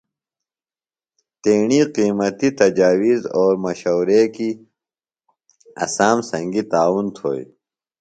[1.41, 4.59] تیݨی قیمتی تجاویز او مشورے کیۡ
[5.83, 7.43] اسام سنگی تعاون تھوئی۔